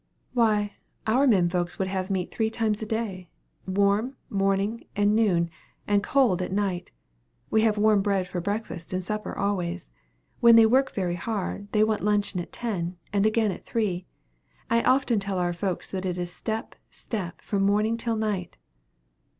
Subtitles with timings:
[0.33, 3.29] "Why, our men folks will have meat three times a day
[3.67, 5.51] warm, morning and noon,
[5.85, 6.89] and cold at night.
[7.51, 9.91] We have warm bread for breakfast and supper, always.
[10.39, 14.07] When they work very hard, they want luncheon at ten, and again at three.
[14.71, 18.57] I often tell our folks that it is step, step, from morning till night."